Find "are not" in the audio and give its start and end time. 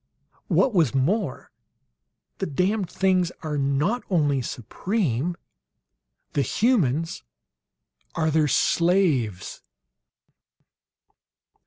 3.43-4.01